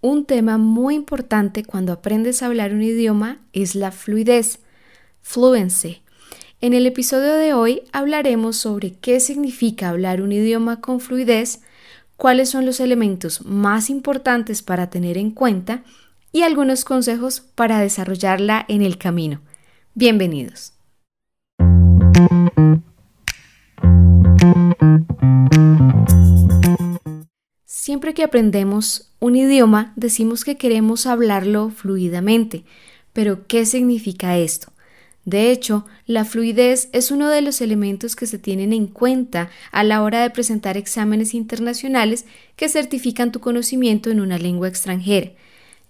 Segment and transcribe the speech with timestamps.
[0.00, 4.60] Un tema muy importante cuando aprendes a hablar un idioma es la fluidez,
[5.22, 6.02] fluency.
[6.60, 11.62] En el episodio de hoy hablaremos sobre qué significa hablar un idioma con fluidez,
[12.16, 15.82] cuáles son los elementos más importantes para tener en cuenta
[16.30, 19.40] y algunos consejos para desarrollarla en el camino.
[19.94, 20.74] Bienvenidos.
[27.64, 32.64] Siempre que aprendemos un idioma decimos que queremos hablarlo fluidamente,
[33.12, 34.72] pero ¿qué significa esto?
[35.24, 39.84] De hecho, la fluidez es uno de los elementos que se tienen en cuenta a
[39.84, 42.24] la hora de presentar exámenes internacionales
[42.56, 45.32] que certifican tu conocimiento en una lengua extranjera,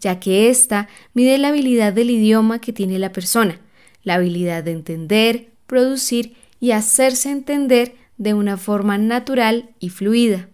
[0.00, 3.60] ya que ésta mide la habilidad del idioma que tiene la persona,
[4.04, 10.48] la habilidad de entender, producir y hacerse entender de una forma natural y fluida.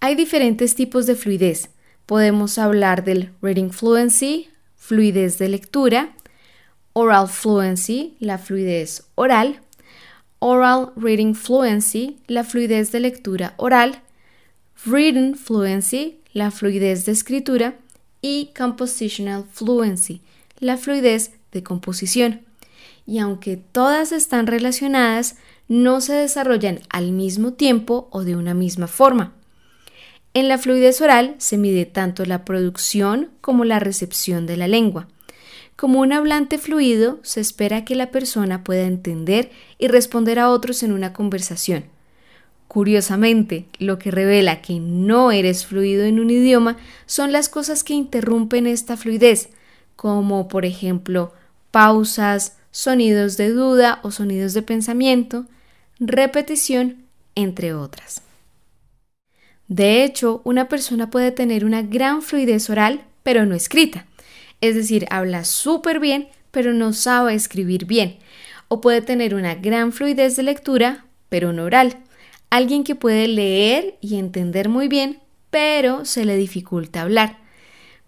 [0.00, 1.70] Hay diferentes tipos de fluidez.
[2.08, 6.14] Podemos hablar del reading fluency, fluidez de lectura,
[6.94, 9.60] oral fluency, la fluidez oral,
[10.38, 14.00] oral reading fluency, la fluidez de lectura oral,
[14.86, 17.78] reading fluency, la fluidez de escritura
[18.22, 20.22] y compositional fluency,
[20.60, 22.40] la fluidez de composición.
[23.04, 25.36] Y aunque todas están relacionadas,
[25.68, 29.34] no se desarrollan al mismo tiempo o de una misma forma.
[30.34, 35.08] En la fluidez oral se mide tanto la producción como la recepción de la lengua.
[35.76, 40.82] Como un hablante fluido, se espera que la persona pueda entender y responder a otros
[40.82, 41.84] en una conversación.
[42.66, 47.94] Curiosamente, lo que revela que no eres fluido en un idioma son las cosas que
[47.94, 49.48] interrumpen esta fluidez,
[49.96, 51.32] como por ejemplo
[51.70, 55.46] pausas, sonidos de duda o sonidos de pensamiento,
[55.98, 58.22] repetición, entre otras.
[59.68, 64.06] De hecho, una persona puede tener una gran fluidez oral, pero no escrita.
[64.60, 68.18] Es decir, habla súper bien, pero no sabe escribir bien.
[68.68, 71.98] O puede tener una gran fluidez de lectura, pero no oral.
[72.50, 75.20] Alguien que puede leer y entender muy bien,
[75.50, 77.38] pero se le dificulta hablar.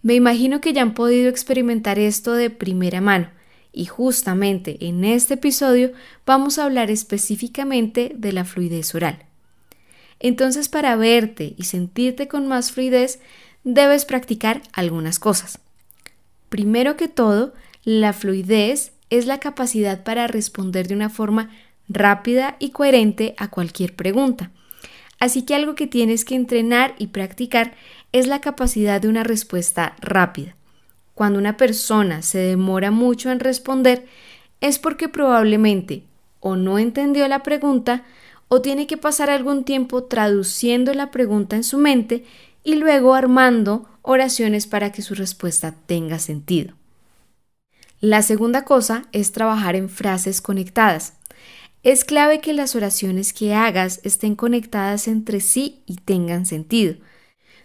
[0.00, 3.30] Me imagino que ya han podido experimentar esto de primera mano.
[3.72, 5.92] Y justamente en este episodio
[6.24, 9.27] vamos a hablar específicamente de la fluidez oral.
[10.20, 13.20] Entonces para verte y sentirte con más fluidez,
[13.64, 15.60] debes practicar algunas cosas.
[16.48, 17.52] Primero que todo,
[17.84, 21.50] la fluidez es la capacidad para responder de una forma
[21.88, 24.50] rápida y coherente a cualquier pregunta.
[25.20, 27.74] Así que algo que tienes que entrenar y practicar
[28.12, 30.54] es la capacidad de una respuesta rápida.
[31.14, 34.06] Cuando una persona se demora mucho en responder
[34.60, 36.04] es porque probablemente
[36.40, 38.04] o no entendió la pregunta
[38.48, 42.24] o tiene que pasar algún tiempo traduciendo la pregunta en su mente
[42.64, 46.74] y luego armando oraciones para que su respuesta tenga sentido.
[48.00, 51.14] La segunda cosa es trabajar en frases conectadas.
[51.82, 56.94] Es clave que las oraciones que hagas estén conectadas entre sí y tengan sentido.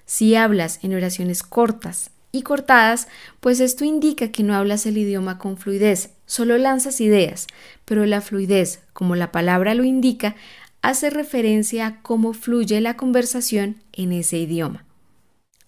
[0.06, 3.08] Si hablas en oraciones cortas y cortadas,
[3.40, 7.48] pues esto indica que no hablas el idioma con fluidez, solo lanzas ideas,
[7.86, 10.36] pero la fluidez, como la palabra lo indica,
[10.84, 14.86] hace referencia a cómo fluye la conversación en ese idioma.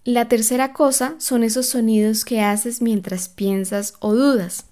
[0.03, 4.67] La tercera cosa son esos sonidos que haces mientras piensas o dudas.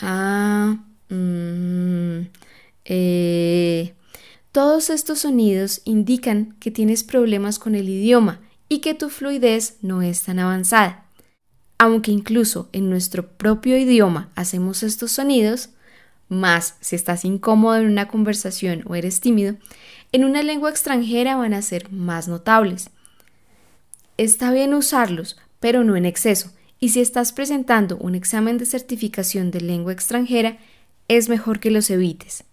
[0.00, 2.22] Ah, mm,
[2.86, 3.94] eh.
[4.50, 10.00] Todos estos sonidos indican que tienes problemas con el idioma y que tu fluidez no
[10.02, 11.04] es tan avanzada.
[11.78, 15.68] Aunque incluso en nuestro propio idioma hacemos estos sonidos,
[16.28, 19.56] más si estás incómodo en una conversación o eres tímido,
[20.12, 22.90] en una lengua extranjera van a ser más notables.
[24.16, 29.50] Está bien usarlos, pero no en exceso, y si estás presentando un examen de certificación
[29.50, 30.58] de lengua extranjera,
[31.08, 32.44] es mejor que los evites.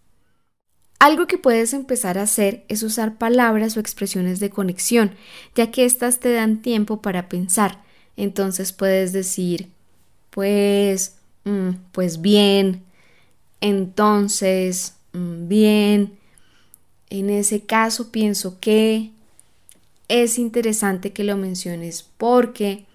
[0.99, 5.11] Algo que puedes empezar a hacer es usar palabras o expresiones de conexión,
[5.53, 7.83] ya que éstas te dan tiempo para pensar.
[8.17, 9.69] Entonces puedes decir,
[10.29, 12.83] pues, mm, pues bien,
[13.61, 16.17] entonces, mm, bien,
[17.09, 19.11] en ese caso pienso que
[20.07, 22.85] es interesante que lo menciones porque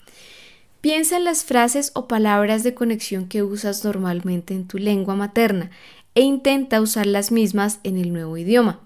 [0.80, 5.70] piensa en las frases o palabras de conexión que usas normalmente en tu lengua materna
[6.14, 8.80] e intenta usar las mismas en el nuevo idioma.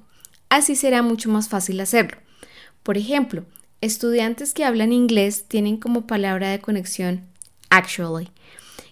[0.48, 2.18] Así será mucho más fácil hacerlo.
[2.82, 3.44] Por ejemplo,
[3.80, 7.22] estudiantes que hablan inglés tienen como palabra de conexión
[7.70, 8.30] actually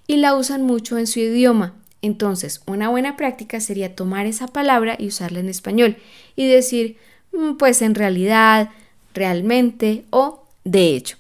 [0.06, 4.96] y la usan mucho en su idioma entonces, una buena práctica sería tomar esa palabra
[4.98, 5.96] y usarla en español
[6.34, 6.98] y decir,
[7.32, 8.70] mm, pues en realidad,
[9.14, 11.16] realmente o de hecho.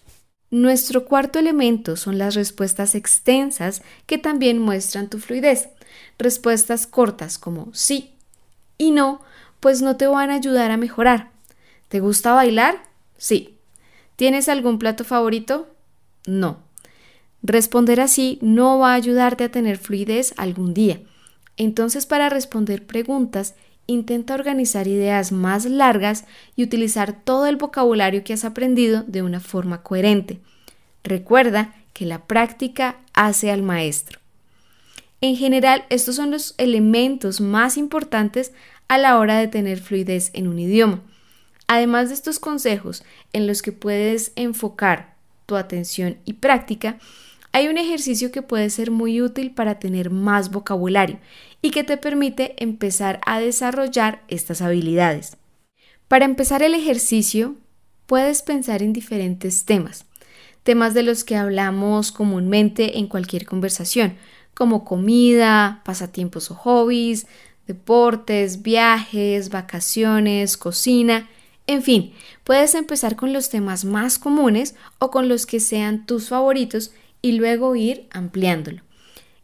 [0.50, 5.68] Nuestro cuarto elemento son las respuestas extensas que también muestran tu fluidez.
[6.18, 8.12] Respuestas cortas como sí
[8.76, 9.22] y no,
[9.60, 11.30] pues no te van a ayudar a mejorar.
[11.88, 12.82] ¿Te gusta bailar?
[13.16, 13.56] Sí.
[14.16, 15.68] ¿Tienes algún plato favorito?
[16.26, 16.58] No.
[17.42, 21.00] Responder así no va a ayudarte a tener fluidez algún día.
[21.56, 23.54] Entonces, para responder preguntas,
[23.86, 26.24] intenta organizar ideas más largas
[26.56, 30.40] y utilizar todo el vocabulario que has aprendido de una forma coherente.
[31.02, 34.20] Recuerda que la práctica hace al maestro.
[35.20, 38.52] En general, estos son los elementos más importantes
[38.88, 41.00] a la hora de tener fluidez en un idioma.
[41.66, 45.14] Además de estos consejos en los que puedes enfocar
[45.46, 46.98] tu atención y práctica,
[47.52, 51.18] hay un ejercicio que puede ser muy útil para tener más vocabulario
[51.60, 55.36] y que te permite empezar a desarrollar estas habilidades.
[56.08, 57.56] Para empezar el ejercicio,
[58.06, 60.06] puedes pensar en diferentes temas,
[60.62, 64.14] temas de los que hablamos comúnmente en cualquier conversación,
[64.54, 67.26] como comida, pasatiempos o hobbies,
[67.66, 71.28] deportes, viajes, vacaciones, cocina,
[71.66, 72.12] en fin,
[72.44, 77.32] puedes empezar con los temas más comunes o con los que sean tus favoritos y
[77.32, 78.82] luego ir ampliándolo.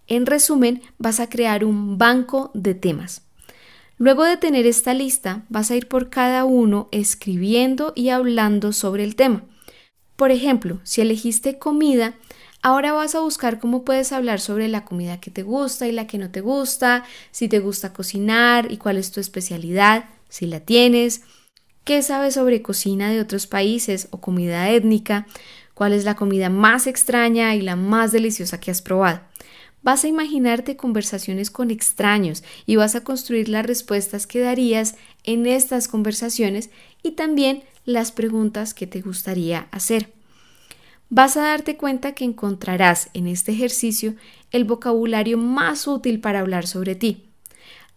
[0.09, 3.23] En resumen, vas a crear un banco de temas.
[3.99, 9.05] Luego de tener esta lista, vas a ir por cada uno escribiendo y hablando sobre
[9.05, 9.45] el tema.
[10.17, 12.15] Por ejemplo, si elegiste comida,
[12.63, 16.07] ahora vas a buscar cómo puedes hablar sobre la comida que te gusta y la
[16.07, 20.61] que no te gusta, si te gusta cocinar y cuál es tu especialidad, si la
[20.61, 21.23] tienes,
[21.85, 25.27] qué sabes sobre cocina de otros países o comida étnica,
[25.79, 29.21] cuál es la comida más extraña y la más deliciosa que has probado.
[29.81, 35.47] Vas a imaginarte conversaciones con extraños y vas a construir las respuestas que darías en
[35.47, 36.71] estas conversaciones
[37.05, 40.13] y también las preguntas que te gustaría hacer.
[41.11, 44.17] Vas a darte cuenta que encontrarás en este ejercicio
[44.51, 47.29] el vocabulario más útil para hablar sobre ti.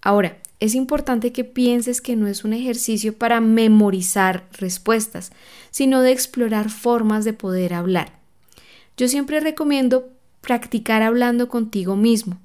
[0.04, 5.32] Ahora, es importante que pienses que no es un ejercicio para memorizar respuestas,
[5.72, 8.20] sino de explorar formas de poder hablar.
[8.96, 10.10] Yo siempre recomiendo
[10.40, 12.40] practicar hablando contigo mismo.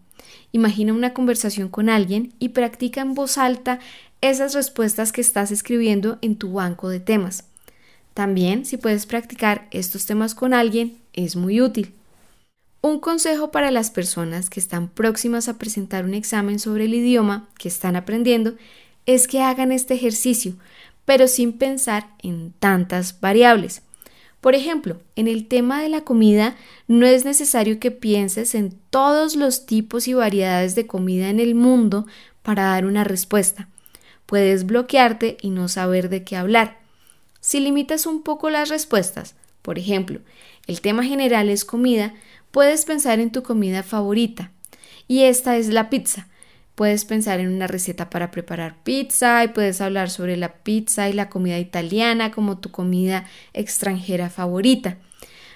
[0.51, 3.81] Imagina una conversación con alguien y practica en voz alta
[4.23, 7.45] esas respuestas que estás escribiendo en tu banco de temas.
[8.15, 11.93] También, si puedes practicar estos temas con alguien, es muy útil.
[12.83, 17.49] Un consejo para las personas que están próximas a presentar un examen sobre el idioma
[17.59, 18.55] que están aprendiendo
[19.07, 20.55] es que hagan este ejercicio,
[21.05, 23.83] pero sin pensar en tantas variables.
[24.41, 26.57] Por ejemplo, en el tema de la comida
[26.87, 31.55] no es necesario que pienses en todos los tipos y variedades de comida en el
[31.55, 32.07] mundo
[32.43, 33.69] para dar una respuesta.
[34.27, 36.79] Puedes bloquearte y no saber de qué hablar.
[37.41, 40.21] Si limitas un poco las respuestas, por ejemplo,
[40.67, 42.15] el tema general es comida,
[42.51, 44.51] Puedes pensar en tu comida favorita
[45.09, 46.29] y esta es la pizza.
[46.75, 51.15] Puedes pensar en una receta para preparar pizza y puedes hablar sobre la pizza y
[51.15, 54.99] la comida italiana como tu comida extranjera favorita.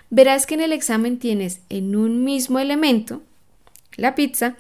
[0.09, 3.23] Verás que en el examen tienes en un mismo elemento,
[3.97, 4.57] la pizza,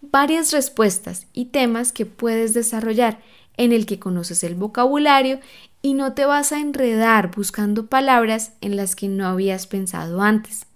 [0.00, 3.20] varias respuestas y temas que puedes desarrollar
[3.56, 5.38] en el que conoces el vocabulario
[5.82, 10.66] y no te vas a enredar buscando palabras en las que no habías pensado antes.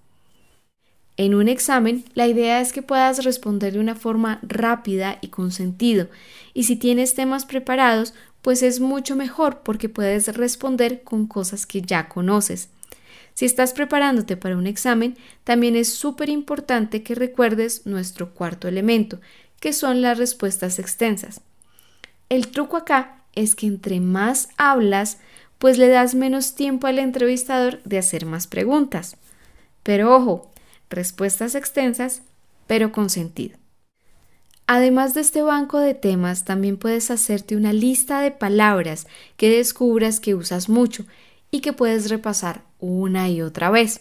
[1.16, 5.52] En un examen, la idea es que puedas responder de una forma rápida y con
[5.52, 6.08] sentido,
[6.54, 11.82] y si tienes temas preparados, pues es mucho mejor porque puedes responder con cosas que
[11.82, 12.68] ya conoces.
[13.32, 19.20] Si estás preparándote para un examen, también es súper importante que recuerdes nuestro cuarto elemento,
[19.60, 21.40] que son las respuestas extensas.
[22.28, 25.18] El truco acá es que entre más hablas,
[25.58, 29.16] pues le das menos tiempo al entrevistador de hacer más preguntas.
[29.82, 30.52] Pero ojo,
[30.94, 32.22] respuestas extensas,
[32.66, 33.58] pero con sentido.
[34.66, 40.20] Además de este banco de temas, también puedes hacerte una lista de palabras que descubras
[40.20, 41.04] que usas mucho
[41.50, 44.00] y que puedes repasar una y otra vez.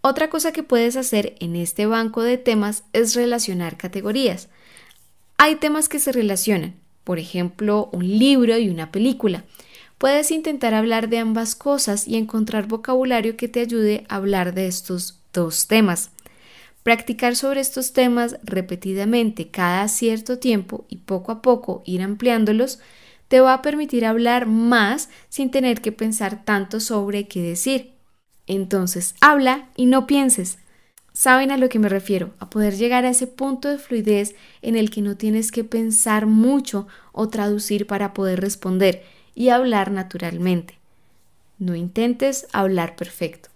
[0.00, 4.48] Otra cosa que puedes hacer en este banco de temas es relacionar categorías.
[5.36, 9.44] Hay temas que se relacionan, por ejemplo, un libro y una película.
[9.98, 14.66] Puedes intentar hablar de ambas cosas y encontrar vocabulario que te ayude a hablar de
[14.66, 16.10] estos dos temas.
[16.82, 22.80] Practicar sobre estos temas repetidamente cada cierto tiempo y poco a poco ir ampliándolos
[23.28, 27.92] te va a permitir hablar más sin tener que pensar tanto sobre qué decir.
[28.46, 30.58] Entonces, habla y no pienses.
[31.12, 32.34] ¿Saben a lo que me refiero?
[32.38, 36.26] A poder llegar a ese punto de fluidez en el que no tienes que pensar
[36.26, 39.02] mucho o traducir para poder responder
[39.34, 40.78] y hablar naturalmente.
[41.58, 43.55] No intentes hablar perfecto.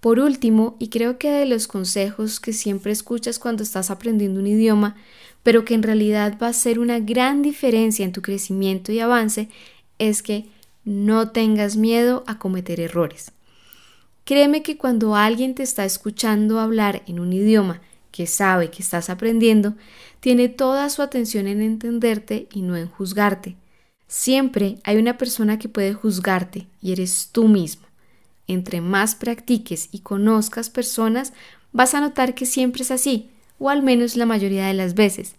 [0.00, 4.46] Por último, y creo que de los consejos que siempre escuchas cuando estás aprendiendo un
[4.46, 4.96] idioma,
[5.42, 9.48] pero que en realidad va a ser una gran diferencia en tu crecimiento y avance,
[9.98, 10.46] es que
[10.84, 13.32] no tengas miedo a cometer errores.
[14.24, 17.80] Créeme que cuando alguien te está escuchando hablar en un idioma
[18.12, 19.74] que sabe que estás aprendiendo,
[20.20, 23.56] tiene toda su atención en entenderte y no en juzgarte.
[24.06, 27.87] Siempre hay una persona que puede juzgarte y eres tú mismo.
[28.48, 31.32] Entre más practiques y conozcas personas,
[31.72, 33.28] vas a notar que siempre es así,
[33.58, 35.34] o al menos la mayoría de las veces.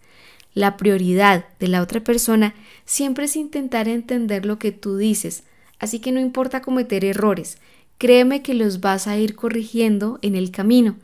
[0.54, 5.42] La prioridad de la otra persona siempre es intentar entender lo que tú dices,
[5.78, 7.58] así que no importa cometer errores,
[7.98, 10.96] créeme que los vas a ir corrigiendo en el camino.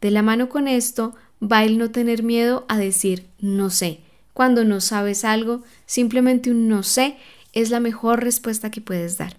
[0.00, 4.00] De la mano con esto va el no tener miedo a decir no sé.
[4.32, 7.16] Cuando no sabes algo, simplemente un no sé
[7.52, 9.36] es la mejor respuesta que puedes dar.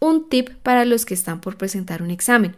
[0.00, 2.56] Un tip para los que están por presentar un examen,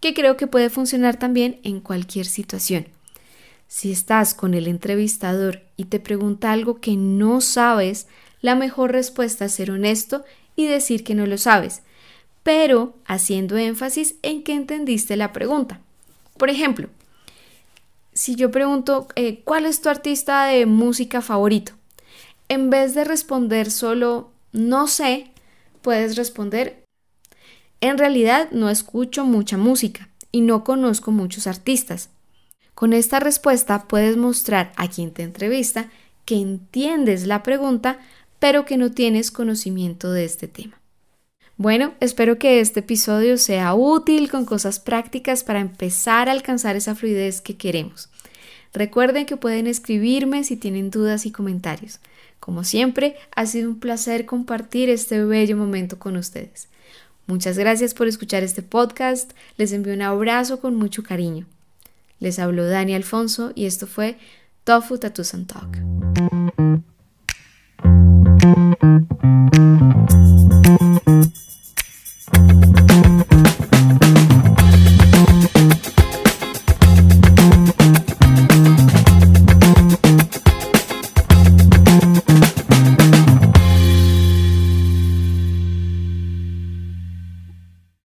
[0.00, 2.86] que creo que puede funcionar también en cualquier situación.
[3.66, 8.06] Si estás con el entrevistador y te pregunta algo que no sabes,
[8.40, 10.24] la mejor respuesta es ser honesto
[10.56, 11.82] y decir que no lo sabes,
[12.42, 15.80] pero haciendo énfasis en que entendiste la pregunta.
[16.38, 16.88] Por ejemplo,
[18.12, 21.72] si yo pregunto, eh, ¿cuál es tu artista de música favorito?
[22.48, 25.30] En vez de responder solo no sé,
[25.82, 26.84] puedes responder,
[27.80, 32.10] en realidad no escucho mucha música y no conozco muchos artistas.
[32.74, 35.90] Con esta respuesta puedes mostrar a quien te entrevista
[36.24, 37.98] que entiendes la pregunta,
[38.38, 40.80] pero que no tienes conocimiento de este tema.
[41.56, 46.94] Bueno, espero que este episodio sea útil con cosas prácticas para empezar a alcanzar esa
[46.94, 48.10] fluidez que queremos.
[48.72, 51.98] Recuerden que pueden escribirme si tienen dudas y comentarios.
[52.40, 56.68] Como siempre, ha sido un placer compartir este bello momento con ustedes.
[57.26, 59.32] Muchas gracias por escuchar este podcast.
[59.56, 61.46] Les envío un abrazo con mucho cariño.
[62.20, 64.18] Les habló Dani Alfonso y esto fue
[64.64, 65.87] Tofu Tattoos and Talk.